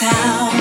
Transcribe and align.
town. 0.00 0.59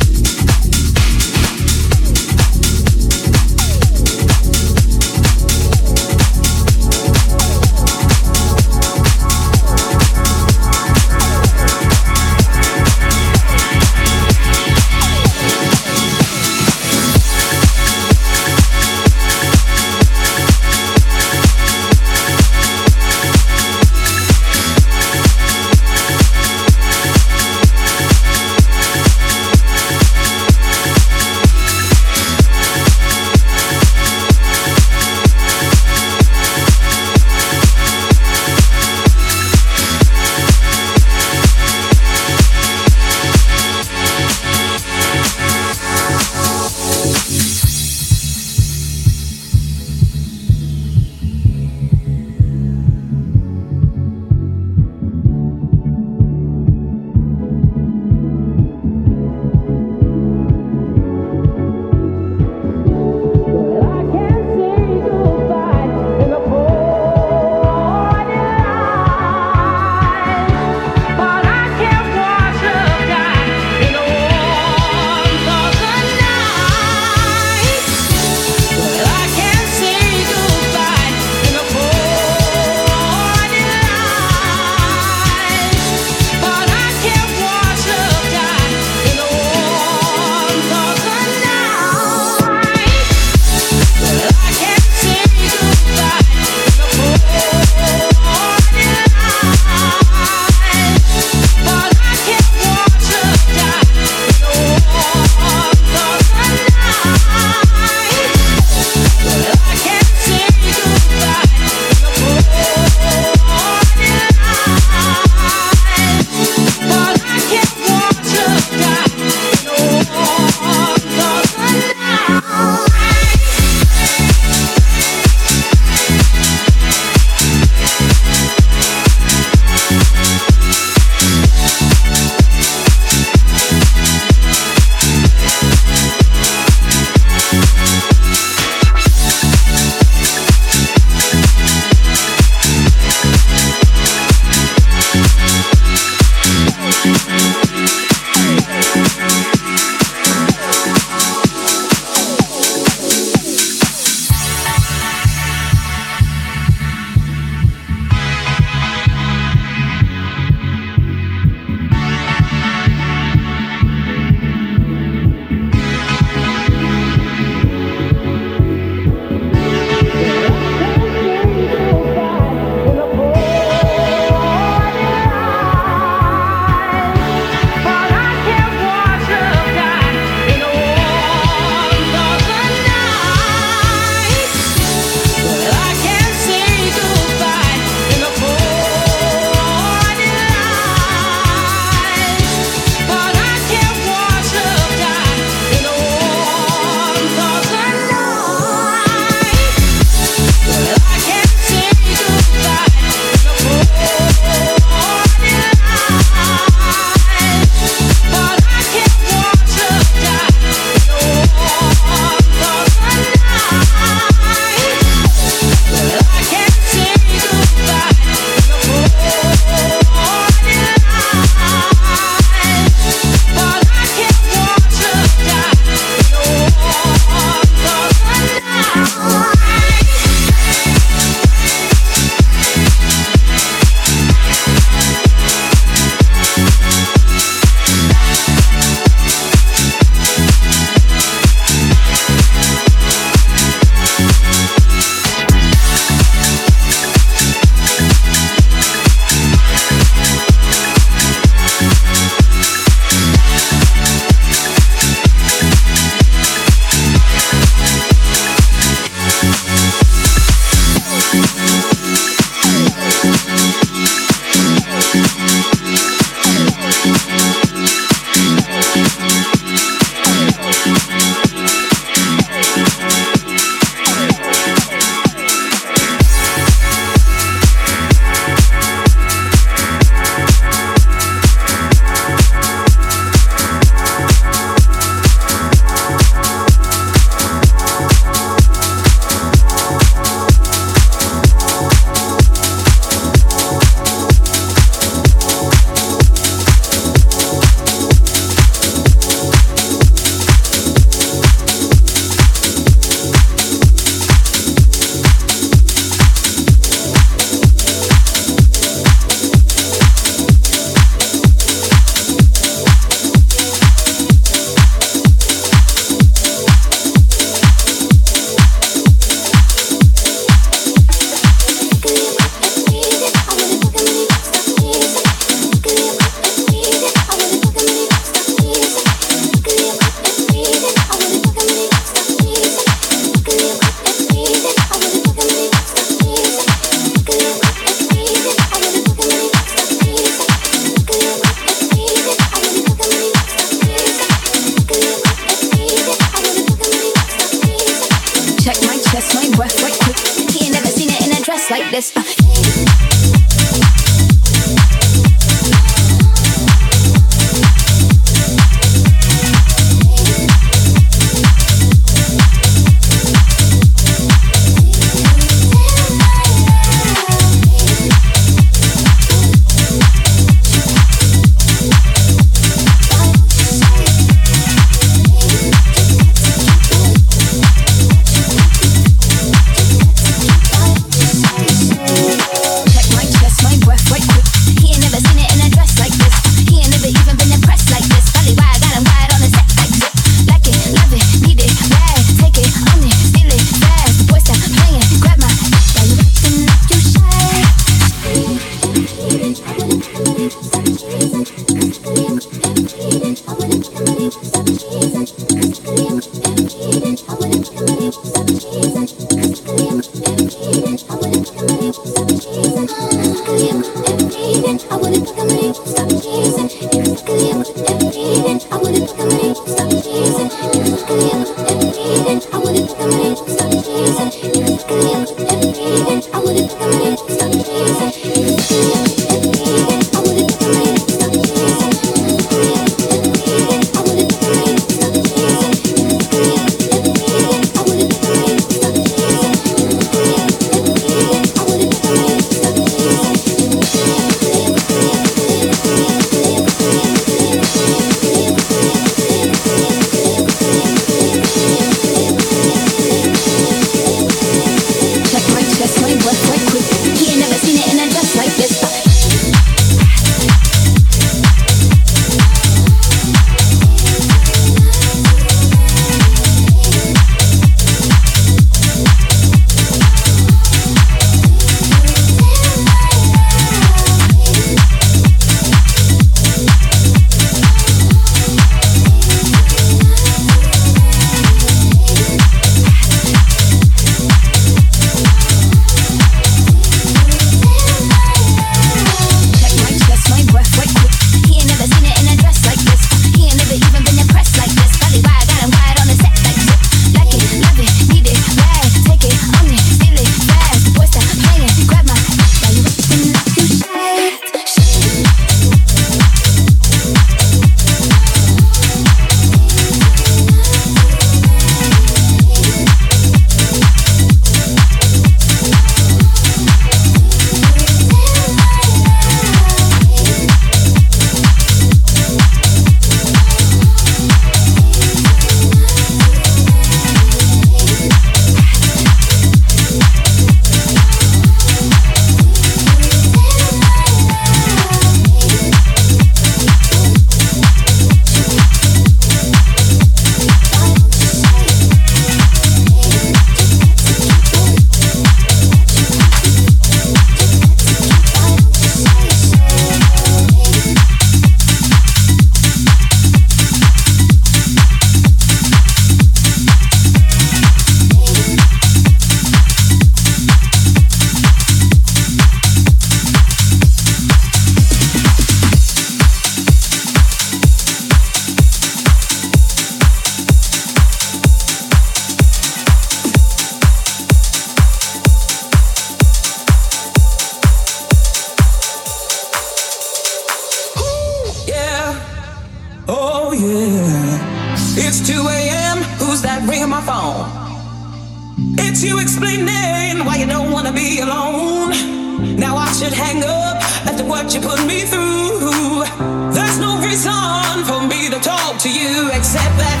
Baby 599.77 600.00